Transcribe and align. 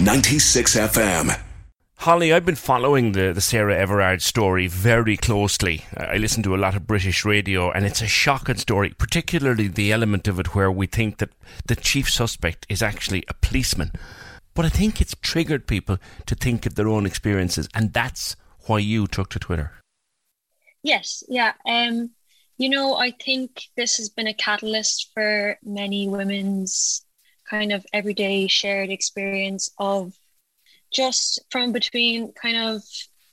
96 0.00 0.76
FM. 0.76 1.40
Holly, 1.96 2.32
I've 2.32 2.44
been 2.44 2.54
following 2.54 3.12
the, 3.12 3.32
the 3.32 3.40
Sarah 3.40 3.76
Everard 3.76 4.22
story 4.22 4.68
very 4.68 5.16
closely. 5.16 5.86
I 5.96 6.18
listen 6.18 6.44
to 6.44 6.54
a 6.54 6.56
lot 6.56 6.76
of 6.76 6.86
British 6.86 7.24
radio, 7.24 7.72
and 7.72 7.84
it's 7.84 8.00
a 8.00 8.06
shocking 8.06 8.58
story, 8.58 8.90
particularly 8.96 9.66
the 9.66 9.90
element 9.90 10.28
of 10.28 10.38
it 10.38 10.54
where 10.54 10.70
we 10.70 10.86
think 10.86 11.18
that 11.18 11.32
the 11.66 11.74
chief 11.74 12.08
suspect 12.08 12.64
is 12.68 12.80
actually 12.80 13.24
a 13.26 13.34
policeman. 13.34 13.90
But 14.54 14.66
I 14.66 14.68
think 14.68 15.00
it's 15.00 15.16
triggered 15.20 15.66
people 15.66 15.98
to 16.26 16.36
think 16.36 16.64
of 16.64 16.76
their 16.76 16.86
own 16.86 17.04
experiences, 17.04 17.68
and 17.74 17.92
that's 17.92 18.36
why 18.66 18.78
you 18.78 19.08
took 19.08 19.30
to 19.30 19.40
Twitter. 19.40 19.72
Yes, 20.84 21.24
yeah. 21.28 21.54
Um, 21.68 22.10
you 22.56 22.68
know, 22.68 22.94
I 22.94 23.10
think 23.10 23.62
this 23.76 23.96
has 23.96 24.08
been 24.08 24.28
a 24.28 24.34
catalyst 24.34 25.10
for 25.12 25.58
many 25.64 26.08
women's 26.08 27.04
kind 27.48 27.72
of 27.72 27.84
everyday 27.92 28.46
shared 28.46 28.90
experience 28.90 29.70
of 29.78 30.14
just 30.92 31.40
from 31.50 31.72
between 31.72 32.32
kind 32.32 32.56
of 32.56 32.82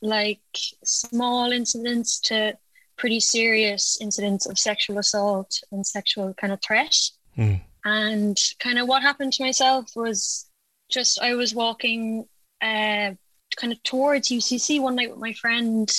like 0.02 0.40
small 0.84 1.52
incidents 1.52 2.20
to 2.20 2.58
pretty 2.98 3.20
serious 3.20 3.98
incidents 4.02 4.46
of 4.46 4.58
sexual 4.58 4.98
assault 4.98 5.60
and 5.72 5.86
sexual 5.86 6.34
kind 6.36 6.54
of 6.54 6.62
threat. 6.62 6.96
Mm. 7.38 7.62
And 7.84 8.38
kind 8.60 8.80
of 8.80 8.88
what 8.88 9.02
happened 9.02 9.34
to 9.34 9.44
myself 9.44 9.92
was 9.96 10.50
just 10.90 11.20
I 11.22 11.36
was 11.36 11.54
walking 11.54 12.26
uh, 12.62 13.12
kind 13.58 13.74
of 13.74 13.82
towards 13.84 14.30
UCC 14.30 14.82
one 14.82 14.96
night 14.96 15.12
with 15.12 15.20
my 15.20 15.34
friend 15.34 15.92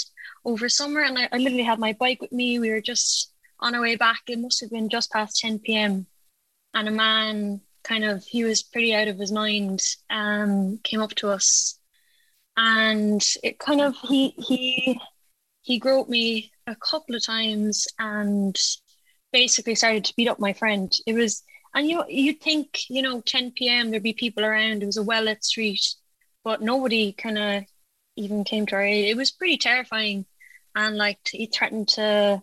over 0.45 0.69
summer, 0.69 1.01
and 1.01 1.19
I, 1.19 1.29
I 1.33 1.39
literally 1.39 1.65
had 1.65 1.79
my 1.79 1.93
bike 1.93 2.21
with 2.21 2.33
me. 2.33 2.59
We 2.59 2.71
were 2.71 2.81
just 2.81 3.33
on 3.61 3.75
our 3.75 3.81
way 3.81 3.97
back. 3.97 4.21
It 4.29 4.39
must 4.39 4.61
have 4.61 4.71
been 4.71 4.89
just 4.89 5.13
past 5.13 5.41
10 5.41 5.61
p.m. 5.61 6.07
And 6.75 6.89
a 6.89 6.91
man 6.91 7.61
kind 7.87 8.05
of 8.05 8.25
he 8.25 8.45
was 8.45 8.63
pretty 8.63 8.95
out 8.95 9.09
of 9.09 9.19
his 9.19 9.33
mind 9.33 9.83
um 10.11 10.79
came 10.85 11.01
up 11.03 11.15
to 11.17 11.31
us. 11.31 11.79
And 12.57 13.23
it 13.43 13.59
kind 13.59 13.81
of 13.81 13.95
he 14.09 14.31
he 14.39 15.01
he 15.63 15.79
groped 15.79 16.11
me 16.11 16.53
a 16.67 16.77
couple 16.77 17.15
of 17.15 17.25
times 17.25 17.87
and 17.99 18.57
basically 19.33 19.75
started 19.75 20.05
to 20.07 20.15
beat 20.17 20.29
up 20.29 20.41
my 20.41 20.53
friend. 20.53 20.93
It 21.07 21.15
was 21.15 21.43
and 21.75 21.89
you 21.89 22.05
you'd 22.09 22.41
think 22.41 22.89
you 22.89 23.03
know 23.03 23.21
10 23.21 23.53
p.m 23.53 23.91
there'd 23.91 24.03
be 24.03 24.15
people 24.15 24.45
around. 24.45 24.83
It 24.83 24.87
was 24.87 24.97
a 24.97 25.03
well-lit 25.03 25.45
street 25.45 25.85
but 26.45 26.63
nobody 26.63 27.13
kind 27.13 27.39
of 27.39 27.65
even 28.17 28.45
came 28.45 28.67
to 28.67 28.77
our 28.77 28.83
aid. 28.83 29.07
It 29.07 29.17
was 29.17 29.33
pretty 29.33 29.59
terrifying. 29.59 30.27
And 30.77 30.97
like 30.97 31.19
he 31.31 31.47
threatened 31.47 31.89
to 31.89 32.43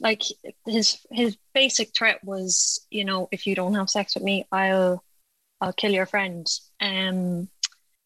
like 0.00 0.22
his 0.66 0.98
his 1.10 1.36
basic 1.54 1.96
threat 1.96 2.22
was 2.24 2.86
you 2.90 3.04
know 3.04 3.28
if 3.32 3.46
you 3.46 3.54
don't 3.54 3.74
have 3.74 3.90
sex 3.90 4.14
with 4.14 4.24
me 4.24 4.46
i'll 4.52 5.02
i'll 5.60 5.72
kill 5.72 5.92
your 5.92 6.06
friend. 6.06 6.46
Um 6.80 7.48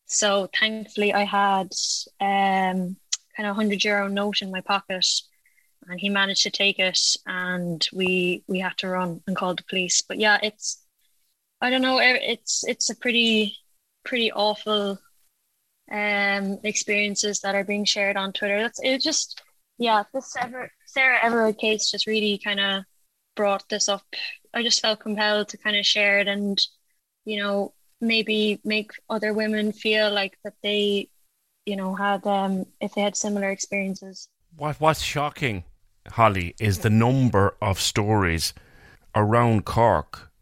so 0.06 0.48
thankfully 0.58 1.12
i 1.12 1.24
had 1.24 1.72
um 2.20 2.96
kind 3.36 3.48
of 3.48 3.56
100 3.56 3.84
euro 3.84 4.08
note 4.08 4.42
in 4.42 4.50
my 4.50 4.60
pocket 4.60 5.06
and 5.88 6.00
he 6.00 6.08
managed 6.08 6.42
to 6.42 6.50
take 6.50 6.78
it 6.78 6.98
and 7.26 7.88
we 7.92 8.44
we 8.46 8.58
had 8.60 8.76
to 8.78 8.88
run 8.88 9.22
and 9.26 9.36
call 9.36 9.54
the 9.54 9.64
police. 9.68 10.02
But 10.02 10.18
yeah 10.18 10.38
it's 10.42 10.84
i 11.60 11.70
don't 11.70 11.82
know 11.82 11.98
it's 12.00 12.64
it's 12.66 12.90
a 12.90 12.96
pretty 12.96 13.56
pretty 14.04 14.32
awful 14.32 14.98
um 15.90 16.58
experiences 16.64 17.40
that 17.40 17.54
are 17.54 17.64
being 17.64 17.84
shared 17.84 18.16
on 18.16 18.32
twitter. 18.32 18.60
That's 18.60 18.80
it 18.82 19.00
just 19.00 19.42
yeah 19.78 20.04
this 20.12 20.36
ever 20.38 20.70
Sarah 20.92 21.18
Everard 21.22 21.58
case 21.58 21.90
just 21.90 22.06
really 22.08 22.36
kind 22.38 22.58
of 22.58 22.84
brought 23.36 23.68
this 23.68 23.88
up. 23.88 24.02
I 24.52 24.62
just 24.62 24.80
felt 24.80 24.98
compelled 24.98 25.48
to 25.50 25.56
kind 25.56 25.76
of 25.76 25.86
share 25.86 26.18
it 26.18 26.26
and, 26.26 26.60
you 27.24 27.40
know, 27.40 27.74
maybe 28.00 28.60
make 28.64 28.90
other 29.08 29.32
women 29.32 29.72
feel 29.72 30.12
like 30.12 30.36
that 30.42 30.54
they, 30.62 31.08
you 31.64 31.76
know, 31.76 31.94
had 31.94 32.26
um 32.26 32.66
if 32.80 32.94
they 32.94 33.02
had 33.02 33.16
similar 33.16 33.50
experiences. 33.50 34.28
What 34.56 34.80
what's 34.80 35.02
shocking, 35.02 35.62
Holly, 36.08 36.56
is 36.58 36.78
the 36.78 36.90
number 36.90 37.54
of 37.62 37.80
stories 37.80 38.52
around 39.14 39.64
Cork. 39.64 40.32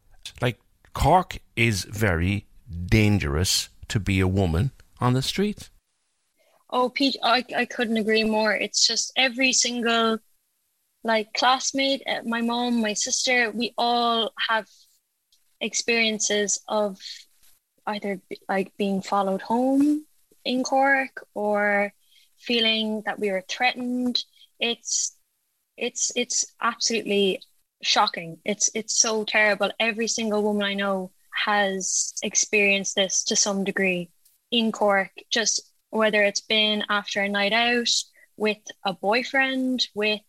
Like 0.41 0.59
Cork 0.95 1.39
is 1.57 1.85
very 1.85 2.47
dangerous 2.87 3.69
to 3.89 4.01
be 4.01 4.19
a 4.21 4.29
woman 4.29 4.71
on 4.99 5.13
the 5.13 5.23
street. 5.23 5.69
Oh, 6.71 6.89
Pete, 6.91 7.17
I, 7.23 7.45
I 7.57 7.65
couldn't 7.65 7.97
agree 7.97 8.25
more. 8.25 8.55
It's 8.55 8.87
just 8.87 9.13
every 9.17 9.53
single 9.53 10.19
like 11.05 11.33
classmate, 11.33 12.03
uh, 12.07 12.23
my 12.25 12.41
mom, 12.41 12.81
my 12.81 12.95
sister, 12.95 13.51
we 13.51 13.75
all 13.79 14.33
have 14.49 14.67
experiences 15.61 16.61
of 16.69 16.99
either 17.87 18.21
like 18.49 18.77
being 18.77 19.03
followed 19.03 19.43
home 19.43 20.05
in 20.45 20.63
Cork 20.63 21.27
or 21.35 21.93
feeling 22.37 23.03
that 23.07 23.19
we 23.19 23.31
were 23.31 23.45
threatened. 23.49 24.19
It's 24.61 25.17
it's 25.77 26.13
it's 26.17 26.55
absolutely 26.61 27.43
shocking. 27.83 28.39
It's 28.45 28.71
it's 28.75 28.99
so 28.99 29.25
terrible. 29.25 29.71
Every 29.79 30.09
single 30.09 30.43
woman 30.43 30.65
I 30.65 30.75
know 30.75 31.11
has 31.47 32.15
experienced 32.23 32.97
this 32.97 33.25
to 33.25 33.37
some 33.37 33.65
degree 33.65 34.11
in 34.51 34.73
Cork, 34.73 35.11
just 35.31 35.63
whether 35.91 36.23
it's 36.23 36.41
been 36.41 36.85
after 36.89 37.23
a 37.23 37.29
night 37.29 37.53
out 37.53 37.89
with 38.37 38.59
a 38.85 38.93
boyfriend, 38.93 39.87
with 39.95 40.21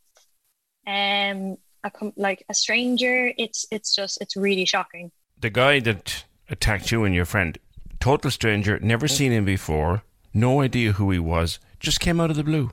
um 0.89 1.57
a 1.83 1.91
like 2.15 2.43
a 2.49 2.53
stranger 2.53 3.31
it's 3.37 3.65
it's 3.71 3.95
just 3.95 4.21
it's 4.21 4.35
really 4.35 4.65
shocking 4.65 5.11
the 5.39 5.49
guy 5.49 5.79
that 5.79 6.25
attacked 6.49 6.91
you 6.91 7.03
and 7.03 7.15
your 7.15 7.25
friend 7.25 7.57
total 7.99 8.31
stranger 8.31 8.79
never 8.79 9.07
seen 9.07 9.31
him 9.31 9.45
before 9.45 10.03
no 10.33 10.61
idea 10.61 10.93
who 10.93 11.11
he 11.11 11.19
was 11.19 11.59
just 11.79 11.99
came 11.99 12.19
out 12.19 12.29
of 12.29 12.35
the 12.35 12.43
blue 12.43 12.71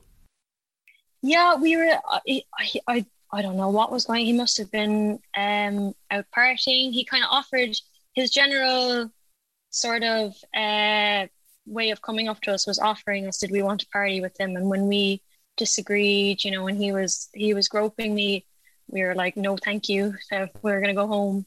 yeah 1.21 1.55
we 1.55 1.77
were 1.77 1.97
I, 2.09 2.43
I, 2.59 2.81
I 2.87 3.05
I 3.31 3.41
don't 3.41 3.57
know 3.57 3.69
what 3.69 3.91
was 3.91 4.05
going. 4.05 4.25
He 4.25 4.33
must 4.33 4.57
have 4.57 4.71
been 4.71 5.19
um, 5.35 5.93
out 6.09 6.25
partying. 6.35 6.93
He 6.93 7.03
kind 7.03 7.25
of 7.25 7.29
offered 7.29 7.75
his 8.13 8.31
general 8.31 9.11
sort 9.69 10.03
of 10.03 10.33
uh, 10.55 11.27
way 11.65 11.91
of 11.91 12.01
coming 12.01 12.29
up 12.29 12.41
to 12.41 12.53
us 12.53 12.65
was 12.65 12.79
offering 12.79 13.27
us, 13.27 13.37
did 13.37 13.51
we 13.51 13.61
want 13.61 13.81
to 13.81 13.87
party 13.87 14.21
with 14.21 14.39
him? 14.39 14.55
And 14.55 14.69
when 14.69 14.87
we 14.87 15.21
disagreed 15.57 16.43
you 16.43 16.51
know 16.51 16.63
when 16.63 16.75
he 16.75 16.91
was 16.91 17.29
he 17.33 17.53
was 17.53 17.67
groping 17.67 18.15
me 18.15 18.45
we 18.87 19.03
were 19.03 19.15
like 19.15 19.35
no 19.35 19.57
thank 19.57 19.89
you 19.89 20.13
so 20.29 20.47
we 20.61 20.71
are 20.71 20.81
gonna 20.81 20.93
go 20.93 21.07
home. 21.07 21.45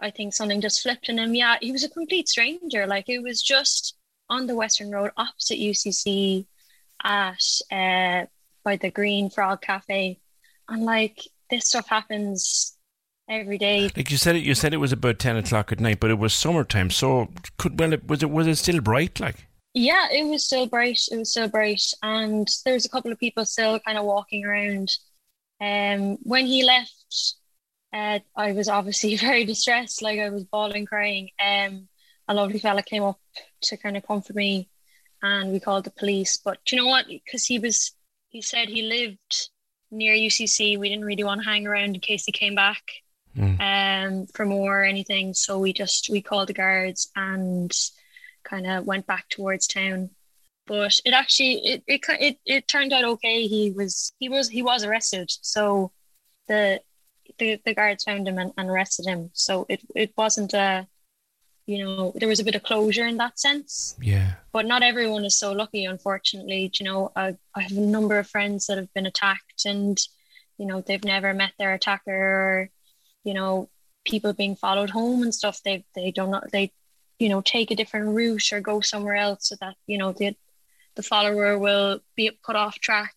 I 0.00 0.10
think 0.10 0.32
something 0.32 0.60
just 0.60 0.82
flipped 0.82 1.08
in 1.08 1.18
him. 1.18 1.34
Yeah 1.34 1.56
he 1.60 1.72
was 1.72 1.84
a 1.84 1.88
complete 1.88 2.28
stranger. 2.28 2.86
Like 2.86 3.08
it 3.08 3.22
was 3.22 3.42
just 3.42 3.96
on 4.30 4.46
the 4.46 4.54
western 4.54 4.90
road 4.90 5.10
opposite 5.16 5.58
ucc 5.58 6.46
at 7.04 7.44
uh 7.70 8.26
by 8.64 8.76
the 8.76 8.90
green 8.90 9.28
frog 9.28 9.60
cafe. 9.60 10.20
And 10.68 10.84
like 10.84 11.20
this 11.50 11.68
stuff 11.68 11.88
happens 11.88 12.76
every 13.28 13.58
day. 13.58 13.90
Like 13.94 14.10
you 14.10 14.16
said 14.16 14.36
it 14.36 14.44
you 14.44 14.54
said 14.54 14.72
it 14.72 14.78
was 14.78 14.92
about 14.92 15.18
10 15.18 15.36
o'clock 15.36 15.72
at 15.72 15.80
night 15.80 16.00
but 16.00 16.10
it 16.10 16.18
was 16.18 16.32
summertime 16.32 16.90
so 16.90 17.28
could 17.58 17.78
well 17.78 17.92
it 17.92 18.08
was 18.08 18.22
it 18.22 18.30
was 18.30 18.46
it 18.46 18.56
still 18.56 18.80
bright 18.80 19.20
like 19.20 19.46
yeah, 19.74 20.08
it 20.10 20.26
was 20.26 20.44
still 20.44 20.66
bright. 20.66 21.00
It 21.10 21.16
was 21.16 21.30
still 21.30 21.48
bright, 21.48 21.82
and 22.02 22.48
there's 22.64 22.84
a 22.84 22.88
couple 22.88 23.12
of 23.12 23.18
people 23.18 23.44
still 23.44 23.78
kind 23.80 23.98
of 23.98 24.04
walking 24.04 24.44
around. 24.44 24.90
Um, 25.60 26.18
when 26.22 26.46
he 26.46 26.64
left 26.64 27.36
uh, 27.92 28.20
I 28.36 28.52
was 28.52 28.68
obviously 28.68 29.16
very 29.16 29.44
distressed, 29.44 30.02
like 30.02 30.18
I 30.18 30.30
was 30.30 30.44
bawling, 30.44 30.86
crying. 30.86 31.30
Um, 31.44 31.88
a 32.28 32.34
lovely 32.34 32.58
fella 32.58 32.82
came 32.82 33.02
up 33.02 33.20
to 33.62 33.76
kind 33.76 33.96
of 33.96 34.06
comfort 34.06 34.36
me, 34.36 34.68
and 35.22 35.52
we 35.52 35.60
called 35.60 35.84
the 35.84 35.90
police. 35.90 36.38
But 36.42 36.58
you 36.70 36.78
know 36.78 36.86
what? 36.86 37.06
Because 37.08 37.44
he 37.44 37.58
was, 37.58 37.92
he 38.28 38.40
said 38.42 38.68
he 38.68 38.82
lived 38.82 39.50
near 39.90 40.14
UCC. 40.14 40.78
We 40.78 40.88
didn't 40.88 41.04
really 41.04 41.24
want 41.24 41.42
to 41.42 41.48
hang 41.48 41.66
around 41.66 41.94
in 41.94 42.00
case 42.00 42.24
he 42.24 42.32
came 42.32 42.54
back 42.54 42.82
mm. 43.36 43.60
um, 43.60 44.26
for 44.34 44.46
more 44.46 44.80
or 44.80 44.84
anything. 44.84 45.34
So 45.34 45.58
we 45.58 45.72
just 45.72 46.08
we 46.10 46.22
called 46.22 46.48
the 46.48 46.54
guards 46.54 47.10
and 47.14 47.72
kind 48.44 48.66
of 48.66 48.86
went 48.86 49.06
back 49.06 49.28
towards 49.28 49.66
town. 49.66 50.10
But 50.66 51.00
it 51.04 51.12
actually 51.12 51.54
it, 51.64 51.82
it 51.86 52.00
it 52.20 52.38
it 52.46 52.68
turned 52.68 52.92
out 52.92 53.04
okay. 53.04 53.46
He 53.46 53.72
was 53.72 54.12
he 54.18 54.28
was 54.28 54.48
he 54.48 54.62
was 54.62 54.84
arrested. 54.84 55.30
So 55.42 55.92
the 56.48 56.80
the, 57.38 57.60
the 57.64 57.74
guards 57.74 58.04
found 58.04 58.28
him 58.28 58.38
and, 58.38 58.52
and 58.56 58.70
arrested 58.70 59.06
him. 59.06 59.30
So 59.32 59.66
it 59.68 59.80
it 59.94 60.12
wasn't 60.16 60.54
a 60.54 60.86
you 61.66 61.84
know 61.84 62.12
there 62.16 62.28
was 62.28 62.40
a 62.40 62.44
bit 62.44 62.54
of 62.54 62.62
closure 62.62 63.06
in 63.06 63.16
that 63.18 63.38
sense 63.38 63.96
yeah 64.00 64.32
but 64.52 64.66
not 64.66 64.82
everyone 64.82 65.24
is 65.24 65.38
so 65.38 65.52
lucky 65.52 65.84
unfortunately 65.84 66.70
you 66.74 66.84
know 66.84 67.12
I, 67.14 67.36
I 67.54 67.62
have 67.62 67.72
a 67.72 67.80
number 67.80 68.18
of 68.18 68.26
friends 68.26 68.66
that 68.66 68.78
have 68.78 68.92
been 68.94 69.06
attacked 69.06 69.64
and 69.64 69.98
you 70.58 70.66
know 70.66 70.80
they've 70.80 71.04
never 71.04 71.32
met 71.32 71.52
their 71.58 71.72
attacker 71.72 72.10
or 72.10 72.70
you 73.24 73.34
know 73.34 73.68
people 74.04 74.32
being 74.32 74.56
followed 74.56 74.90
home 74.90 75.22
and 75.22 75.34
stuff 75.34 75.62
they 75.62 75.84
they 75.94 76.10
don't 76.10 76.30
know 76.30 76.42
they 76.52 76.72
you 77.22 77.28
know 77.28 77.40
take 77.40 77.70
a 77.70 77.76
different 77.76 78.08
route 78.16 78.52
or 78.52 78.60
go 78.60 78.80
somewhere 78.80 79.14
else 79.14 79.48
so 79.48 79.54
that 79.60 79.76
you 79.86 79.96
know 79.96 80.12
the 80.12 80.34
the 80.96 81.02
follower 81.02 81.58
will 81.58 82.00
be 82.16 82.30
put 82.44 82.56
off 82.56 82.78
track. 82.78 83.14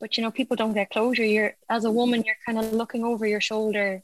But 0.00 0.16
you 0.16 0.22
know 0.22 0.30
people 0.30 0.56
don't 0.56 0.72
get 0.72 0.90
closure. 0.90 1.24
You're 1.24 1.54
as 1.68 1.84
a 1.84 1.90
woman 1.90 2.24
you're 2.24 2.44
kind 2.46 2.58
of 2.58 2.72
looking 2.72 3.04
over 3.04 3.26
your 3.26 3.40
shoulder 3.40 4.02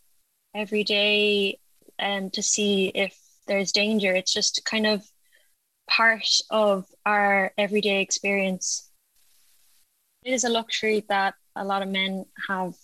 every 0.54 0.84
day 0.84 1.58
and 1.98 2.24
um, 2.24 2.30
to 2.30 2.42
see 2.42 2.88
if 2.88 3.16
there's 3.46 3.72
danger. 3.72 4.12
It's 4.12 4.32
just 4.32 4.64
kind 4.64 4.86
of 4.86 5.04
part 5.88 6.28
of 6.50 6.86
our 7.04 7.52
everyday 7.58 8.00
experience. 8.00 8.90
It 10.22 10.32
is 10.32 10.44
a 10.44 10.50
luxury 10.50 11.04
that 11.08 11.34
a 11.56 11.64
lot 11.64 11.82
of 11.82 11.88
men 11.88 12.26
have 12.48 12.74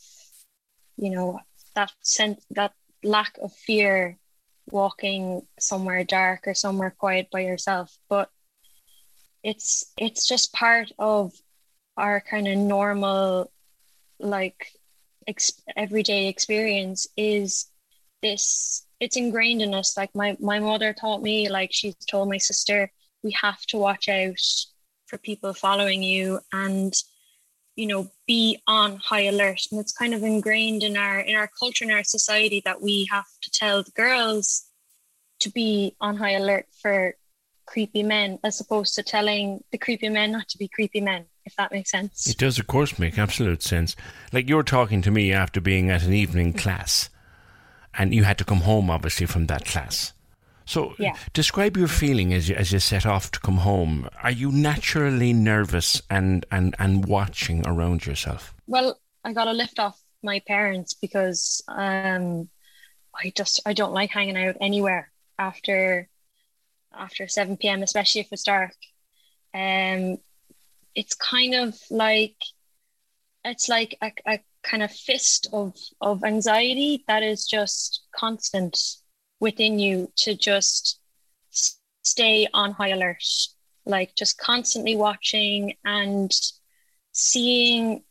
you 0.96 1.10
know 1.10 1.40
that 1.74 1.92
sense 2.02 2.44
that 2.50 2.72
lack 3.04 3.38
of 3.42 3.52
fear 3.52 4.18
walking 4.70 5.42
somewhere 5.58 6.04
dark 6.04 6.46
or 6.46 6.54
somewhere 6.54 6.94
quiet 6.98 7.28
by 7.30 7.40
yourself 7.40 7.96
but 8.08 8.30
it's 9.42 9.92
it's 9.96 10.26
just 10.26 10.52
part 10.52 10.90
of 10.98 11.32
our 11.96 12.20
kind 12.20 12.48
of 12.48 12.56
normal 12.58 13.50
like 14.18 14.72
ex- 15.26 15.62
everyday 15.76 16.28
experience 16.28 17.06
is 17.16 17.66
this 18.22 18.86
it's 19.00 19.16
ingrained 19.16 19.62
in 19.62 19.74
us. 19.74 19.96
Like 19.96 20.14
my 20.14 20.36
my 20.40 20.58
mother 20.58 20.92
taught 20.92 21.22
me 21.22 21.48
like 21.48 21.70
she's 21.72 21.96
told 22.10 22.28
my 22.28 22.38
sister 22.38 22.90
we 23.22 23.34
have 23.40 23.60
to 23.66 23.78
watch 23.78 24.08
out 24.08 24.40
for 25.06 25.18
people 25.18 25.52
following 25.52 26.02
you. 26.02 26.40
And 26.52 26.92
you 27.76 27.86
know 27.86 28.10
be 28.26 28.60
on 28.66 28.96
high 28.96 29.24
alert. 29.24 29.60
And 29.70 29.80
it's 29.80 29.92
kind 29.92 30.14
of 30.14 30.22
ingrained 30.22 30.82
in 30.82 30.96
our 30.96 31.20
in 31.20 31.36
our 31.36 31.48
culture 31.58 31.84
in 31.84 31.90
our 31.90 32.04
society 32.04 32.62
that 32.64 32.82
we 32.82 33.06
have 33.10 33.26
to 33.42 33.50
tell 33.50 33.82
the 33.82 33.90
girls 33.92 34.64
to 35.40 35.50
be 35.50 35.94
on 36.00 36.16
high 36.16 36.32
alert 36.32 36.66
for 36.82 37.14
creepy 37.66 38.02
men 38.02 38.38
as 38.44 38.60
opposed 38.60 38.94
to 38.94 39.02
telling 39.02 39.62
the 39.72 39.78
creepy 39.78 40.08
men 40.08 40.32
not 40.32 40.48
to 40.48 40.58
be 40.58 40.68
creepy 40.68 41.00
men 41.00 41.26
if 41.44 41.54
that 41.56 41.70
makes 41.70 41.90
sense. 41.90 42.28
It 42.28 42.38
does 42.38 42.58
of 42.58 42.66
course 42.66 42.98
make 42.98 43.18
absolute 43.18 43.62
sense. 43.62 43.94
Like 44.32 44.48
you're 44.48 44.62
talking 44.62 45.02
to 45.02 45.10
me 45.10 45.32
after 45.32 45.60
being 45.60 45.90
at 45.90 46.02
an 46.02 46.12
evening 46.12 46.52
class 46.52 47.10
and 47.94 48.14
you 48.14 48.24
had 48.24 48.38
to 48.38 48.44
come 48.44 48.62
home 48.62 48.90
obviously 48.90 49.26
from 49.26 49.46
that 49.46 49.64
class 49.64 50.12
so 50.66 50.94
yeah. 50.98 51.16
describe 51.32 51.76
your 51.76 51.88
feeling 51.88 52.34
as 52.34 52.48
you 52.48 52.56
as 52.56 52.72
you 52.72 52.80
set 52.80 53.06
off 53.06 53.30
to 53.30 53.40
come 53.40 53.58
home. 53.58 54.08
Are 54.22 54.32
you 54.32 54.50
naturally 54.50 55.32
nervous 55.32 56.02
and, 56.10 56.44
and, 56.50 56.74
and 56.78 57.06
watching 57.06 57.66
around 57.66 58.04
yourself? 58.04 58.52
Well, 58.66 59.00
I 59.24 59.32
got 59.32 59.48
a 59.48 59.52
lift 59.52 59.78
off 59.78 59.98
my 60.22 60.40
parents 60.40 60.94
because 60.94 61.62
um 61.68 62.48
I 63.14 63.32
just 63.36 63.60
I 63.64 63.72
don't 63.72 63.92
like 63.92 64.10
hanging 64.10 64.36
out 64.36 64.56
anywhere 64.60 65.10
after 65.38 66.08
after 66.92 67.28
7 67.28 67.56
p.m. 67.56 67.82
especially 67.82 68.22
if 68.22 68.28
it's 68.32 68.42
dark. 68.42 68.74
Um 69.54 70.18
it's 70.96 71.14
kind 71.14 71.54
of 71.54 71.78
like 71.90 72.36
it's 73.44 73.68
like 73.68 73.96
a, 74.02 74.10
a 74.26 74.40
kind 74.64 74.82
of 74.82 74.90
fist 74.90 75.46
of 75.52 75.76
of 76.00 76.24
anxiety 76.24 77.04
that 77.06 77.22
is 77.22 77.46
just 77.46 78.02
constant 78.12 78.76
within 79.40 79.78
you 79.78 80.10
to 80.16 80.34
just 80.34 81.00
stay 82.02 82.46
on 82.54 82.72
high 82.72 82.90
alert, 82.90 83.24
like 83.84 84.14
just 84.14 84.38
constantly 84.38 84.96
watching 84.96 85.74
and 85.84 86.32
seeing 87.12 88.02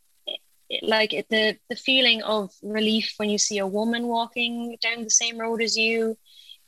like 0.82 1.10
the 1.30 1.56
the 1.68 1.76
feeling 1.76 2.22
of 2.22 2.52
relief 2.62 3.14
when 3.18 3.30
you 3.30 3.38
see 3.38 3.58
a 3.58 3.66
woman 3.66 4.06
walking 4.06 4.76
down 4.80 5.04
the 5.04 5.10
same 5.10 5.38
road 5.38 5.62
as 5.62 5.76
you. 5.76 6.16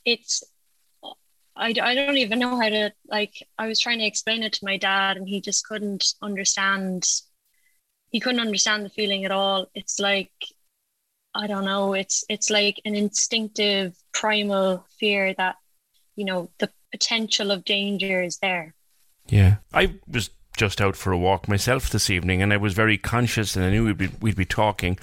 It's 0.05 0.43
I, 1.57 1.75
I 1.83 1.95
don't 1.95 2.19
even 2.19 2.39
know 2.39 2.59
how 2.61 2.69
to 2.69 2.93
like 3.09 3.47
I 3.59 3.67
was 3.67 3.81
trying 3.81 3.99
to 3.99 4.07
explain 4.07 4.43
it 4.43 4.53
to 4.55 4.65
my 4.65 4.77
dad 4.77 5.17
and 5.17 5.29
he 5.29 5.41
just 5.41 5.67
couldn't 5.67 6.15
understand 6.23 7.05
he 8.11 8.21
couldn't 8.21 8.41
understand 8.41 8.85
the 8.85 8.91
feeling 8.91 9.25
at 9.25 9.33
all. 9.33 9.67
It's 9.75 9.99
like 9.99 10.33
I 11.39 11.47
don't 11.47 11.65
know. 11.65 11.95
It's 11.95 12.25
it's 12.29 12.51
like 12.51 12.81
an 12.85 12.97
instinctive, 12.97 13.97
primal 14.13 14.85
fear 14.99 15.35
that 15.35 15.55
you 16.17 16.25
know 16.25 16.51
the 16.59 16.69
potential 16.91 17.53
of 17.53 17.65
danger 17.65 18.21
is 18.21 18.39
there. 18.39 18.75
Yeah, 19.29 19.57
I 19.73 19.95
was 20.09 20.31
just 20.57 20.81
out 20.81 20.97
for 20.97 21.13
a 21.13 21.19
walk 21.19 21.47
myself 21.47 21.91
this 21.91 22.11
evening, 22.11 22.43
and 22.43 22.53
I 22.53 22.57
was 22.57 22.75
very 22.75 22.99
conscious, 22.99 23.55
and 23.55 23.65
I 23.65 23.71
knew 23.71 23.87
we'd 23.87 23.99
be, 23.99 24.11
we'd 24.21 24.37
be 24.37 24.45
talking. 24.45 24.99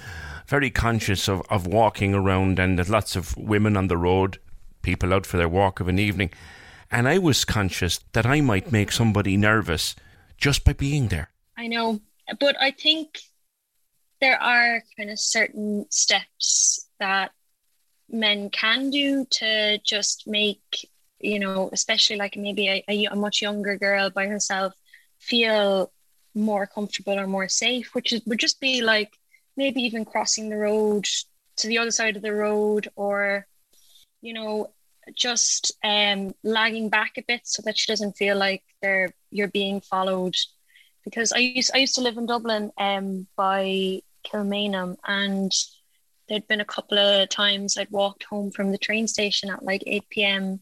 Very 0.46 0.70
conscious 0.70 1.26
of, 1.26 1.40
of 1.48 1.66
walking 1.66 2.14
around, 2.14 2.58
and 2.58 2.76
there's 2.76 2.90
lots 2.90 3.16
of 3.16 3.34
women 3.38 3.74
on 3.74 3.88
the 3.88 3.96
road, 3.96 4.38
people 4.82 5.14
out 5.14 5.24
for 5.24 5.38
their 5.38 5.48
walk 5.48 5.80
of 5.80 5.88
an 5.88 5.98
evening, 5.98 6.30
and 6.90 7.08
I 7.08 7.16
was 7.16 7.46
conscious 7.46 8.00
that 8.12 8.26
I 8.26 8.42
might 8.42 8.70
make 8.70 8.92
somebody 8.92 9.38
nervous 9.38 9.96
just 10.36 10.64
by 10.64 10.74
being 10.74 11.08
there. 11.08 11.30
I 11.56 11.66
know, 11.66 12.00
but 12.38 12.60
I 12.60 12.72
think 12.72 13.20
there 14.20 14.40
are 14.40 14.82
kind 14.96 15.10
of 15.10 15.18
certain 15.18 15.86
steps 15.90 16.88
that 16.98 17.32
men 18.08 18.50
can 18.50 18.90
do 18.90 19.26
to 19.30 19.78
just 19.84 20.26
make 20.26 20.90
you 21.20 21.38
know 21.38 21.70
especially 21.72 22.16
like 22.16 22.36
maybe 22.36 22.68
a, 22.68 22.84
a, 22.88 23.04
a, 23.06 23.16
much 23.16 23.42
younger 23.42 23.76
girl 23.76 24.10
by 24.10 24.26
herself 24.26 24.74
feel 25.18 25.90
more 26.34 26.66
comfortable 26.66 27.18
or 27.18 27.26
more 27.26 27.48
safe 27.48 27.94
which 27.94 28.12
is, 28.12 28.22
would 28.26 28.38
just 28.38 28.60
be 28.60 28.82
like 28.82 29.12
maybe 29.56 29.80
even 29.82 30.04
crossing 30.04 30.50
the 30.50 30.56
road 30.56 31.04
to 31.56 31.66
the 31.66 31.78
other 31.78 31.90
side 31.90 32.16
of 32.16 32.22
the 32.22 32.32
road 32.32 32.88
or 32.96 33.46
you 34.20 34.32
know 34.32 34.70
just 35.14 35.72
um 35.84 36.34
lagging 36.42 36.88
back 36.88 37.12
a 37.16 37.22
bit 37.22 37.42
so 37.44 37.62
that 37.62 37.78
she 37.78 37.90
doesn't 37.90 38.16
feel 38.16 38.36
like 38.36 38.62
they're 38.82 39.14
you're 39.30 39.48
being 39.48 39.80
followed. 39.80 40.34
Because 41.04 41.32
I 41.32 41.38
used 41.38 41.70
I 41.74 41.78
used 41.78 41.94
to 41.96 42.00
live 42.00 42.18
in 42.18 42.26
Dublin 42.26 42.72
um 42.78 43.26
by 43.36 44.02
Kilmainham 44.26 44.96
and 45.06 45.52
there'd 46.28 46.48
been 46.48 46.60
a 46.60 46.64
couple 46.64 46.98
of 46.98 47.28
times 47.28 47.76
I'd 47.76 47.90
walked 47.90 48.24
home 48.24 48.50
from 48.50 48.72
the 48.72 48.78
train 48.78 49.06
station 49.06 49.50
at 49.50 49.64
like 49.64 49.82
8 49.86 50.08
p.m. 50.10 50.60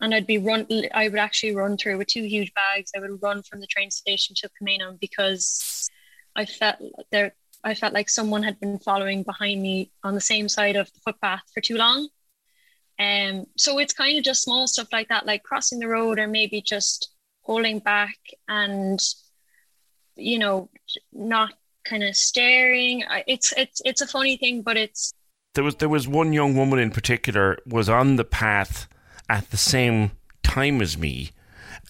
and 0.00 0.14
I'd 0.14 0.26
be 0.26 0.38
run 0.38 0.66
I 0.94 1.08
would 1.08 1.18
actually 1.18 1.54
run 1.54 1.76
through 1.76 1.98
with 1.98 2.08
two 2.08 2.22
huge 2.22 2.52
bags. 2.54 2.92
I 2.96 3.00
would 3.00 3.22
run 3.22 3.42
from 3.42 3.60
the 3.60 3.66
train 3.66 3.90
station 3.90 4.34
to 4.36 4.48
Kilmainham 4.48 5.00
because 5.00 5.88
I 6.36 6.46
felt 6.46 6.76
there 7.10 7.34
I 7.62 7.74
felt 7.74 7.92
like 7.92 8.08
someone 8.08 8.42
had 8.42 8.58
been 8.58 8.78
following 8.78 9.22
behind 9.22 9.60
me 9.60 9.92
on 10.02 10.14
the 10.14 10.20
same 10.20 10.48
side 10.48 10.76
of 10.76 10.90
the 10.92 11.00
footpath 11.00 11.42
for 11.52 11.60
too 11.60 11.76
long. 11.76 12.08
Um, 12.98 13.46
so 13.56 13.78
it's 13.78 13.92
kind 13.92 14.18
of 14.18 14.24
just 14.24 14.42
small 14.42 14.66
stuff 14.66 14.88
like 14.92 15.08
that, 15.08 15.26
like 15.26 15.42
crossing 15.42 15.78
the 15.78 15.88
road 15.88 16.18
or 16.18 16.26
maybe 16.26 16.62
just 16.62 17.12
holding 17.42 17.78
back 17.78 18.16
and, 18.48 18.98
you 20.16 20.38
know, 20.38 20.70
not 21.12 21.52
kind 21.84 22.02
of 22.02 22.16
staring. 22.16 23.04
It's 23.26 23.52
it's 23.56 23.80
it's 23.84 24.00
a 24.00 24.06
funny 24.06 24.36
thing, 24.36 24.62
but 24.62 24.76
it's 24.76 25.12
there 25.54 25.64
was 25.64 25.76
there 25.76 25.88
was 25.88 26.06
one 26.06 26.32
young 26.32 26.56
woman 26.56 26.78
in 26.78 26.90
particular 26.90 27.58
was 27.66 27.88
on 27.88 28.16
the 28.16 28.24
path 28.24 28.86
at 29.28 29.50
the 29.50 29.56
same 29.56 30.12
time 30.42 30.80
as 30.80 30.96
me. 30.96 31.30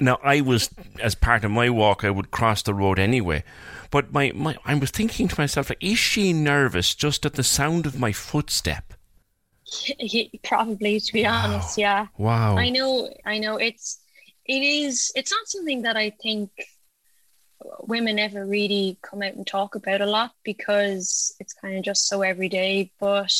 Now 0.00 0.18
I 0.22 0.40
was 0.40 0.70
as 1.00 1.14
part 1.14 1.44
of 1.44 1.50
my 1.50 1.68
walk, 1.70 2.04
I 2.04 2.10
would 2.10 2.30
cross 2.30 2.62
the 2.62 2.74
road 2.74 2.98
anyway. 2.98 3.44
But 3.90 4.12
my, 4.12 4.32
my 4.34 4.56
I 4.64 4.74
was 4.76 4.90
thinking 4.90 5.28
to 5.28 5.40
myself, 5.40 5.68
like, 5.68 5.82
is 5.82 5.98
she 5.98 6.32
nervous 6.32 6.94
just 6.94 7.26
at 7.26 7.34
the 7.34 7.42
sound 7.42 7.86
of 7.86 7.98
my 7.98 8.12
footstep? 8.12 8.94
Probably, 10.44 11.00
to 11.00 11.12
be 11.12 11.24
wow. 11.24 11.44
honest, 11.44 11.76
yeah. 11.76 12.06
Wow. 12.16 12.56
I 12.56 12.70
know, 12.70 13.08
I 13.26 13.38
know. 13.38 13.56
It's 13.56 13.98
it 14.46 14.62
is. 14.62 15.12
It's 15.14 15.30
not 15.30 15.48
something 15.48 15.82
that 15.82 15.96
I 15.96 16.10
think 16.22 16.50
women 17.80 18.18
ever 18.18 18.44
really 18.44 18.98
come 19.02 19.22
out 19.22 19.34
and 19.34 19.46
talk 19.46 19.74
about 19.74 20.00
a 20.00 20.06
lot 20.06 20.32
because 20.44 21.34
it's 21.40 21.52
kind 21.52 21.76
of 21.76 21.84
just 21.84 22.08
so 22.08 22.22
everyday. 22.22 22.92
But 22.98 23.32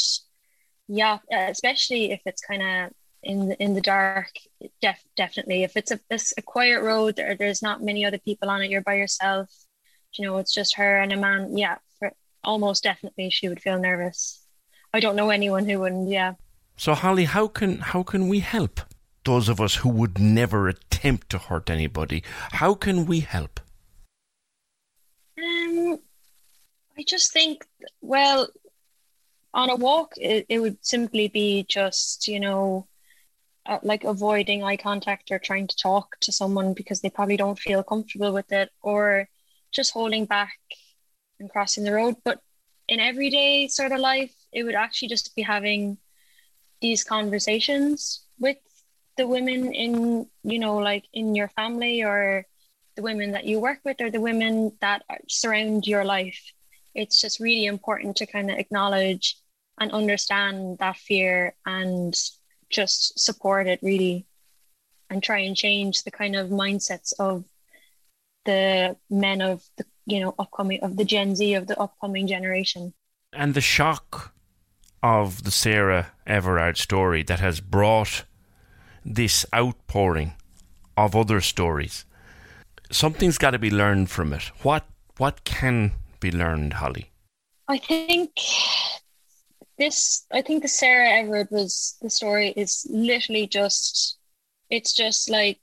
yeah, 0.89 1.19
especially 1.31 2.13
if 2.13 2.21
it's 2.27 2.43
kind 2.43 2.63
of 2.63 2.93
in 3.23 3.49
the, 3.49 3.63
in 3.63 3.75
the 3.75 3.81
dark. 3.81 4.31
Def, 4.81 5.03
definitely, 5.17 5.63
if 5.63 5.77
it's 5.77 5.91
a, 5.91 6.01
a 6.11 6.43
quiet 6.43 6.83
road, 6.83 7.17
there, 7.17 7.35
there's 7.35 7.63
not 7.63 7.83
many 7.83 8.05
other 8.05 8.19
people 8.19 8.51
on 8.51 8.63
it. 8.63 8.71
You're 8.71 8.81
by 8.83 8.95
yourself. 8.95 9.51
You 10.15 10.27
know, 10.27 10.39
it's 10.39 10.55
just 10.55 10.77
her 10.77 11.01
and 11.01 11.13
a 11.13 11.17
man. 11.17 11.57
Yeah, 11.57 11.77
for, 11.99 12.13
almost 12.43 12.83
definitely, 12.83 13.31
she 13.31 13.49
would 13.49 13.61
feel 13.63 13.79
nervous. 13.79 14.45
I 14.93 15.01
don't 15.01 15.17
know 15.17 15.31
anyone 15.31 15.69
who 15.69 15.81
wouldn't. 15.81 16.09
Yeah. 16.09 16.35
So 16.77 16.95
Holly, 16.95 17.27
how 17.27 17.47
can 17.47 17.79
how 17.79 18.03
can 18.03 18.29
we 18.29 18.41
help 18.41 18.81
those 19.25 19.49
of 19.49 19.61
us 19.61 19.77
who 19.77 19.89
would 19.91 20.19
never 20.19 20.69
attempt 20.69 21.31
to 21.31 21.39
hurt 21.39 21.71
anybody? 21.71 22.25
How 22.53 22.75
can 22.75 23.07
we 23.07 23.21
help? 23.21 23.61
Um, 25.39 25.99
I 27.01 27.05
just 27.07 27.33
think, 27.33 27.67
well, 28.03 28.47
on 29.55 29.71
a 29.71 29.77
walk, 29.77 30.13
it, 30.19 30.45
it 30.51 30.59
would 30.59 30.77
simply 30.85 31.29
be 31.29 31.65
just, 31.67 32.29
you 32.29 32.39
know, 32.39 32.87
uh, 33.65 33.79
like 33.83 34.05
avoiding 34.05 34.63
eye 34.63 34.77
contact 34.77 35.31
or 35.31 35.39
trying 35.39 35.67
to 35.67 35.77
talk 35.77 36.21
to 36.21 36.31
someone 36.31 36.75
because 36.75 37.01
they 37.01 37.09
probably 37.09 37.39
don't 37.39 37.59
feel 37.59 37.83
comfortable 37.83 38.35
with 38.35 38.53
it, 38.53 38.69
or 38.83 39.31
just 39.73 39.95
holding 39.95 40.27
back 40.27 40.59
and 41.39 41.49
crossing 41.49 41.85
the 41.85 41.95
road. 41.95 42.17
But 42.23 42.43
in 42.87 43.01
everyday 43.01 43.69
sort 43.69 43.93
of 43.93 44.01
life, 44.01 44.35
it 44.53 44.65
would 44.65 44.75
actually 44.75 45.09
just 45.09 45.35
be 45.35 45.41
having 45.41 45.97
these 46.83 47.03
conversations 47.03 48.27
with 48.39 48.59
the 49.17 49.27
women 49.27 49.73
in, 49.73 50.27
you 50.43 50.59
know, 50.59 50.77
like 50.77 51.07
in 51.15 51.35
your 51.35 51.49
family 51.49 52.03
or 52.03 52.45
the 52.97 53.03
women 53.03 53.33
that 53.33 53.47
you 53.47 53.59
work 53.59 53.79
with 53.87 54.03
or 54.03 54.11
the 54.11 54.21
women 54.21 54.73
that 54.83 55.03
surround 55.29 55.87
your 55.87 56.05
life. 56.05 56.53
It's 56.95 57.21
just 57.21 57.41
really 57.41 57.67
important 57.67 58.17
to 58.17 58.27
kind 58.27 58.51
of 58.51 58.59
acknowledge 58.59 59.37
and 59.79 59.93
understand 59.93 60.79
that 60.79 60.97
fear 60.97 61.55
and 61.67 62.15
just 62.69 63.19
support 63.19 63.67
it 63.67 63.81
really 63.83 64.27
and 65.09 65.23
try 65.23 65.39
and 65.39 65.57
change 65.57 66.05
the 66.05 66.11
kind 66.11 66.37
of 66.37 66.51
mindsets 66.51 67.13
of 67.19 67.45
the 68.45 68.97
men 69.09 69.41
of 69.41 69.65
the 69.77 69.85
you 70.07 70.21
know 70.21 70.35
upcoming 70.39 70.81
of 70.83 70.97
the 70.97 71.05
gen 71.05 71.35
z 71.35 71.55
of 71.55 71.67
the 71.67 71.79
upcoming 71.79 72.27
generation. 72.27 72.93
And 73.33 73.55
the 73.55 73.61
shock 73.61 74.35
of 75.03 75.45
the 75.45 75.51
sarah 75.51 76.13
everard 76.27 76.77
story 76.77 77.23
that 77.23 77.41
has 77.41 77.61
brought 77.61 78.25
this 79.05 79.47
outpouring 79.55 80.35
of 80.97 81.17
other 81.17 81.41
stories 81.41 82.05
something's 82.91 83.39
got 83.39 83.53
to 83.53 83.59
be 83.59 83.71
learned 83.71 84.11
from 84.11 84.33
it. 84.33 84.51
What 84.63 84.85
what 85.17 85.45
can 85.45 85.93
be 86.21 86.31
learned 86.31 86.75
holly? 86.75 87.11
I 87.69 87.79
think 87.79 88.33
this 89.81 90.27
i 90.31 90.43
think 90.43 90.61
the 90.63 90.69
sarah 90.69 91.09
everard 91.09 91.49
was 91.51 91.97
the 92.03 92.11
story 92.11 92.49
is 92.55 92.87
literally 92.91 93.47
just 93.47 94.19
it's 94.69 94.93
just 94.93 95.31
like 95.31 95.61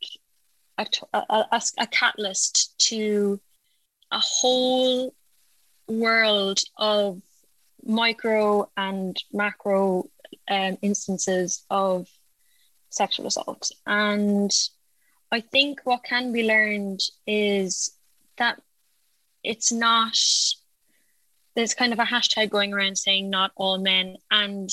a, 0.79 0.85
a, 1.13 1.61
a 1.77 1.87
catalyst 1.87 2.77
to 2.79 3.39
a 4.11 4.19
whole 4.19 5.13
world 5.87 6.59
of 6.77 7.21
micro 7.83 8.69
and 8.75 9.23
macro 9.31 10.09
um, 10.49 10.77
instances 10.81 11.65
of 11.69 12.07
sexual 12.89 13.27
assault. 13.27 13.71
And 13.85 14.51
i 15.31 15.41
think 15.41 15.81
what 15.83 16.03
can 16.03 16.31
be 16.31 16.47
learned 16.47 17.01
is 17.25 17.91
that 18.37 18.61
it's 19.47 19.71
not 19.71 20.17
there's 21.55 21.73
kind 21.73 21.93
of 21.93 21.99
a 21.99 22.03
hashtag 22.03 22.49
going 22.49 22.73
around 22.73 22.97
saying 22.97 23.29
not 23.29 23.51
all 23.55 23.79
men 23.79 24.17
and 24.29 24.69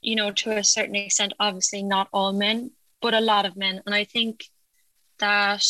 you 0.00 0.14
know 0.14 0.30
to 0.30 0.56
a 0.56 0.64
certain 0.64 0.94
extent 0.94 1.32
obviously 1.40 1.82
not 1.82 2.08
all 2.12 2.32
men 2.32 2.70
but 3.02 3.14
a 3.14 3.20
lot 3.20 3.46
of 3.46 3.56
men. 3.56 3.82
And 3.84 3.94
i 3.94 4.04
think 4.04 4.44
that 5.18 5.64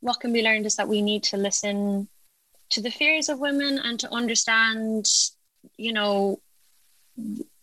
what 0.00 0.20
can 0.20 0.32
be 0.32 0.42
learned 0.42 0.66
is 0.66 0.76
that 0.76 0.88
we 0.88 1.00
need 1.00 1.22
to 1.24 1.36
listen 1.36 2.08
to 2.70 2.80
the 2.82 2.90
fears 2.90 3.28
of 3.28 3.38
women 3.38 3.78
and 3.78 3.98
to 4.00 4.12
understand 4.12 5.06
you 5.76 5.92
know 5.92 6.40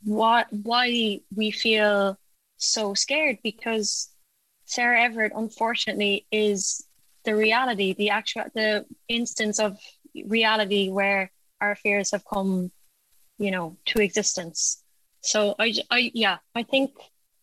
what 0.04 0.48
why 0.52 1.20
we 1.36 1.52
feel 1.52 2.18
so 2.58 2.94
scared 2.94 3.38
because 3.44 4.10
sarah 4.66 5.02
everard 5.02 5.32
unfortunately 5.36 6.26
is 6.32 6.86
the 7.26 7.36
reality 7.36 7.94
the 7.94 8.10
actual 8.10 8.46
the 8.56 8.86
instance 9.08 9.60
of 9.60 9.78
reality 10.26 10.90
where 10.90 11.32
our 11.62 11.76
fears 11.76 12.12
have 12.12 12.24
come, 12.26 12.72
you 13.38 13.52
know, 13.52 13.78
to 13.86 14.02
existence. 14.02 14.84
So 15.22 15.56
I, 15.60 15.74
I, 15.92 16.12
yeah, 16.14 16.38
I 16.56 16.64
think 16.64 16.92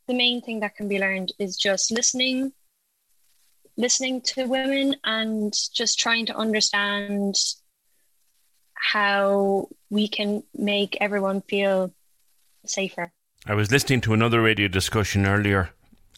the 0.09 0.15
main 0.15 0.41
thing 0.41 0.61
that 0.61 0.77
can 0.77 0.89
be 0.89 0.99
learned 0.99 1.33
is 1.39 1.57
just 1.57 1.91
listening, 1.91 2.53
listening 3.77 4.23
to 4.23 4.47
women 4.47 4.97
and 5.05 5.53
just 5.75 5.99
trying 5.99 6.27
to 6.27 6.37
understand 6.37 7.37
how 8.75 9.69
we 9.91 10.09
can 10.09 10.43
make 10.55 10.97
everyone 11.01 11.43
feel 11.43 11.93
safer. 12.65 13.13
I 13.47 13.55
was 13.55 13.71
listening 13.71 14.01
to 14.03 14.15
another 14.15 14.41
radio 14.43 14.69
discussion 14.69 15.27
earlier, 15.27 15.71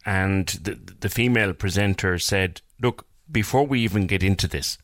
and 0.06 0.46
the, 0.46 0.78
the 1.00 1.08
female 1.08 1.52
presenter 1.52 2.18
said, 2.18 2.62
Look, 2.80 3.06
before 3.30 3.66
we 3.66 3.80
even 3.80 4.06
get 4.06 4.23
into 4.23 4.49
this, 4.49 4.78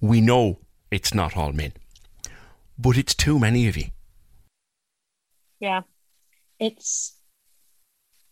we 0.00 0.20
know 0.20 0.60
it's 0.90 1.14
not 1.14 1.36
all 1.36 1.52
men 1.52 1.72
but 2.80 2.96
it's 2.96 3.14
too 3.14 3.38
many 3.38 3.68
of 3.68 3.76
you. 3.76 3.88
Yeah, 5.60 5.82
it's 6.58 7.14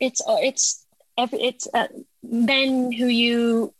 it's 0.00 0.22
uh, 0.26 0.38
it's 0.40 0.86
every 1.18 1.40
it's 1.40 1.68
uh, 1.74 1.88
men 2.22 2.90
who 2.90 3.06
you 3.06 3.74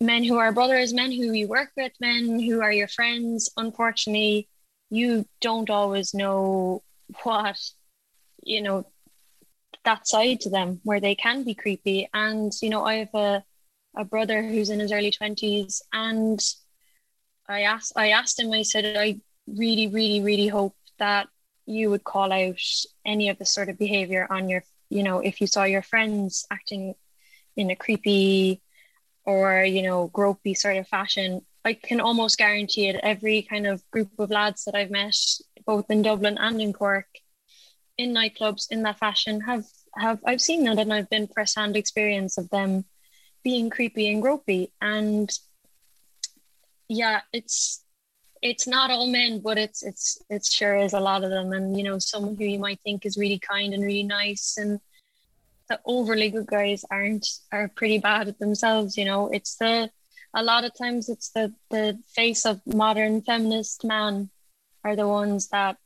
men 0.00 0.22
who 0.22 0.36
are 0.36 0.52
brothers, 0.52 0.94
men 0.94 1.10
who 1.10 1.32
you 1.32 1.48
work 1.48 1.70
with, 1.76 1.92
men 2.00 2.38
who 2.38 2.62
are 2.62 2.72
your 2.72 2.88
friends. 2.88 3.50
Unfortunately, 3.56 4.48
you 4.90 5.26
don't 5.40 5.70
always 5.70 6.14
know 6.14 6.82
what 7.24 7.58
you 8.44 8.62
know 8.62 8.86
that 9.84 10.06
side 10.06 10.40
to 10.40 10.50
them 10.50 10.80
where 10.84 11.00
they 11.00 11.16
can 11.16 11.42
be 11.42 11.54
creepy. 11.54 12.08
And 12.14 12.52
you 12.62 12.70
know, 12.70 12.84
I 12.84 12.94
have 12.96 13.14
a 13.14 13.44
a 13.96 14.04
brother 14.04 14.42
who's 14.42 14.70
in 14.70 14.80
his 14.80 14.92
early 14.92 15.10
twenties, 15.10 15.82
and 15.92 16.40
I 17.48 17.62
asked 17.62 17.92
I 17.96 18.10
asked 18.10 18.38
him. 18.38 18.52
I 18.52 18.62
said, 18.62 18.96
I 18.96 19.20
really, 19.46 19.88
really, 19.88 20.20
really 20.20 20.48
hope 20.48 20.76
that 20.98 21.28
you 21.66 21.90
would 21.90 22.04
call 22.04 22.32
out 22.32 22.60
any 23.04 23.28
of 23.28 23.38
the 23.38 23.46
sort 23.46 23.68
of 23.68 23.78
behavior 23.78 24.26
on 24.30 24.48
your, 24.48 24.62
you 24.90 25.02
know, 25.02 25.18
if 25.20 25.40
you 25.40 25.46
saw 25.46 25.64
your 25.64 25.82
friends 25.82 26.46
acting 26.50 26.94
in 27.56 27.70
a 27.70 27.76
creepy 27.76 28.60
or, 29.24 29.64
you 29.64 29.82
know, 29.82 30.08
gropey 30.08 30.56
sort 30.56 30.76
of 30.76 30.86
fashion. 30.86 31.40
I 31.64 31.74
can 31.74 32.00
almost 32.00 32.38
guarantee 32.38 32.88
it. 32.88 33.00
Every 33.02 33.42
kind 33.42 33.66
of 33.66 33.82
group 33.90 34.10
of 34.18 34.30
lads 34.30 34.64
that 34.64 34.76
I've 34.76 34.90
met, 34.90 35.16
both 35.66 35.90
in 35.90 36.02
Dublin 36.02 36.38
and 36.38 36.60
in 36.60 36.72
Cork, 36.72 37.08
in 37.98 38.14
nightclubs 38.14 38.70
in 38.70 38.82
that 38.82 38.98
fashion, 38.98 39.40
have 39.40 39.64
have 39.96 40.20
I've 40.24 40.40
seen 40.40 40.62
that 40.64 40.78
and 40.78 40.92
I've 40.92 41.10
been 41.10 41.26
first-hand 41.26 41.76
experience 41.76 42.38
of 42.38 42.50
them 42.50 42.84
being 43.46 43.70
creepy 43.70 44.10
and 44.10 44.20
gropey. 44.20 44.72
And 44.80 45.30
yeah, 46.88 47.20
it's 47.32 47.84
it's 48.42 48.66
not 48.66 48.90
all 48.90 49.06
men, 49.06 49.38
but 49.38 49.56
it's 49.56 49.84
it's 49.84 50.20
it 50.28 50.44
sure 50.44 50.76
is 50.76 50.94
a 50.94 50.98
lot 50.98 51.22
of 51.22 51.30
them. 51.30 51.52
And 51.52 51.78
you 51.78 51.84
know, 51.84 52.00
someone 52.00 52.34
who 52.34 52.44
you 52.44 52.58
might 52.58 52.80
think 52.82 53.06
is 53.06 53.16
really 53.16 53.38
kind 53.38 53.72
and 53.72 53.84
really 53.84 54.02
nice, 54.02 54.56
and 54.58 54.80
the 55.68 55.78
overly 55.84 56.28
good 56.30 56.48
guys 56.48 56.84
aren't 56.90 57.24
are 57.52 57.68
pretty 57.68 57.98
bad 57.98 58.26
at 58.26 58.40
themselves. 58.40 58.98
You 58.98 59.04
know, 59.04 59.28
it's 59.28 59.54
the 59.54 59.90
a 60.34 60.42
lot 60.42 60.64
of 60.64 60.72
times 60.76 61.08
it's 61.08 61.30
the 61.30 61.54
the 61.70 61.96
face 62.16 62.44
of 62.46 62.60
modern 62.66 63.22
feminist 63.22 63.84
man 63.84 64.28
are 64.82 64.96
the 64.96 65.06
ones 65.06 65.50
that 65.50 65.76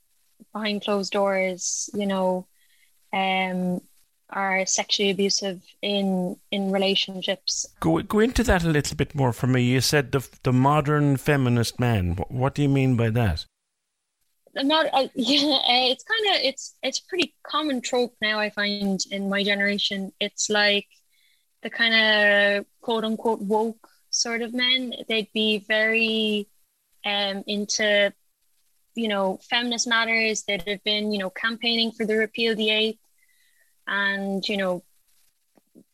behind 0.54 0.80
closed 0.80 1.12
doors, 1.12 1.90
you 1.92 2.06
know, 2.06 2.46
um, 3.12 3.82
are 4.32 4.64
sexually 4.66 5.10
abusive 5.10 5.62
in 5.82 6.36
in 6.50 6.70
relationships. 6.70 7.66
Go 7.80 8.02
go 8.02 8.18
into 8.20 8.42
that 8.44 8.64
a 8.64 8.68
little 8.68 8.96
bit 8.96 9.14
more 9.14 9.32
for 9.32 9.46
me. 9.46 9.62
You 9.62 9.80
said 9.80 10.12
the 10.12 10.26
the 10.42 10.52
modern 10.52 11.16
feminist 11.16 11.78
man. 11.80 12.16
What, 12.16 12.30
what 12.30 12.54
do 12.54 12.62
you 12.62 12.68
mean 12.68 12.96
by 12.96 13.10
that? 13.10 13.46
Not 14.54 14.86
uh, 14.92 15.08
yeah, 15.14 15.90
it's 15.90 16.04
kind 16.04 16.36
of 16.36 16.42
it's 16.42 16.76
it's 16.82 17.00
pretty 17.00 17.34
common 17.42 17.80
trope 17.80 18.14
now. 18.20 18.38
I 18.38 18.50
find 18.50 19.00
in 19.10 19.28
my 19.28 19.42
generation, 19.44 20.12
it's 20.20 20.50
like 20.50 20.86
the 21.62 21.70
kind 21.70 21.94
of 21.94 22.66
quote 22.80 23.04
unquote 23.04 23.40
woke 23.40 23.88
sort 24.10 24.42
of 24.42 24.54
men. 24.54 24.94
They'd 25.08 25.32
be 25.32 25.58
very 25.66 26.48
um 27.04 27.44
into 27.46 28.12
you 28.94 29.08
know 29.08 29.38
feminist 29.48 29.88
matters. 29.88 30.42
They'd 30.42 30.66
have 30.68 30.84
been 30.84 31.12
you 31.12 31.18
know 31.18 31.30
campaigning 31.30 31.92
for 31.92 32.04
the 32.04 32.16
repeal 32.16 32.52
of 32.52 32.58
the 32.58 32.70
eighth 32.70 32.98
and 33.90 34.48
you 34.48 34.56
know 34.56 34.82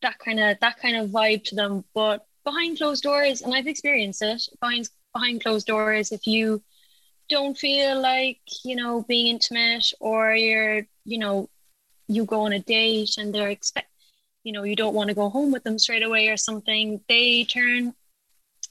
that 0.02 0.18
kind 0.20 0.38
of 0.38 0.60
that 0.60 0.78
kind 0.78 0.96
of 0.96 1.10
vibe 1.10 1.42
to 1.44 1.56
them. 1.56 1.84
But 1.94 2.24
behind 2.44 2.78
closed 2.78 3.02
doors 3.02 3.42
and 3.42 3.52
i've 3.52 3.66
experienced 3.66 4.22
it 4.22 4.40
behind 4.60 4.88
behind 5.12 5.42
closed 5.42 5.66
doors 5.66 6.12
if 6.12 6.28
you 6.28 6.62
don't 7.28 7.58
feel 7.58 8.00
like 8.00 8.38
you 8.64 8.76
know 8.76 9.02
being 9.08 9.26
intimate 9.26 9.92
or 9.98 10.32
you're 10.32 10.86
you 11.04 11.18
know 11.18 11.50
you 12.06 12.24
go 12.24 12.42
on 12.42 12.52
a 12.52 12.60
date 12.60 13.18
and 13.18 13.34
they're 13.34 13.48
expect 13.48 13.90
you 14.44 14.52
know 14.52 14.62
you 14.62 14.76
don't 14.76 14.94
want 14.94 15.08
to 15.08 15.14
go 15.14 15.28
home 15.28 15.50
with 15.50 15.64
them 15.64 15.76
straight 15.76 16.04
away 16.04 16.28
or 16.28 16.36
something 16.36 17.00
they 17.08 17.42
turn 17.42 17.92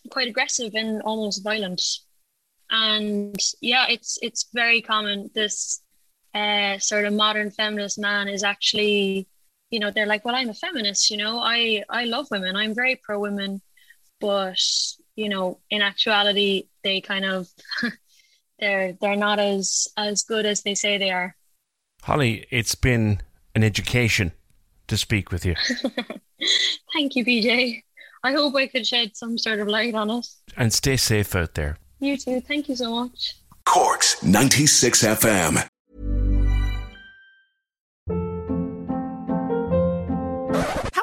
quite 0.10 0.28
aggressive 0.28 0.74
and 0.76 1.02
almost 1.02 1.44
violent. 1.44 1.82
And 2.70 3.38
yeah 3.62 3.86
it's 3.90 4.18
it's 4.22 4.48
very 4.54 4.82
common 4.82 5.30
this 5.34 5.82
uh, 6.36 6.78
sort 6.80 7.06
of 7.06 7.14
modern 7.14 7.50
feminist 7.50 7.98
man 7.98 8.28
is 8.28 8.44
actually 8.44 9.28
you 9.72 9.80
know 9.80 9.90
they're 9.90 10.06
like 10.06 10.24
well 10.26 10.36
i'm 10.36 10.50
a 10.50 10.54
feminist 10.54 11.10
you 11.10 11.18
know 11.18 11.40
i 11.40 11.84
i 11.90 12.04
love 12.04 12.28
women 12.30 12.56
i'm 12.56 12.76
very 12.76 12.96
pro 13.04 13.20
women 13.20 13.62
but 14.20 14.60
you 15.16 15.30
know 15.30 15.60
in 15.70 15.82
actuality 15.82 16.68
they 16.84 17.02
kind 17.02 17.26
of 17.26 17.48
they're 18.60 18.94
they're 19.02 19.16
not 19.16 19.40
as 19.40 19.88
as 19.98 20.24
good 20.24 20.46
as 20.46 20.62
they 20.64 20.76
say 20.76 20.98
they 20.98 21.12
are. 21.12 21.36
Holly 22.04 22.46
it's 22.52 22.76
been 22.76 23.22
an 23.56 23.64
education 23.64 24.32
to 24.88 24.98
speak 24.98 25.32
with 25.32 25.46
you. 25.46 25.56
Thank 26.94 27.16
you 27.16 27.26
pj 27.26 27.82
i 28.24 28.32
hope 28.32 28.56
i 28.56 28.68
could 28.68 28.86
shed 28.86 29.16
some 29.16 29.38
sort 29.38 29.60
of 29.60 29.68
light 29.68 29.96
on 29.96 30.10
it. 30.10 30.28
And 30.58 30.74
stay 30.74 30.98
safe 30.98 31.36
out 31.36 31.54
there. 31.54 31.78
You 32.00 32.18
too. 32.18 32.42
Thank 32.42 32.70
you 32.70 32.76
so 32.76 32.92
much. 32.92 33.36
Corks 33.66 34.22
96 34.22 35.04
fm 35.04 35.68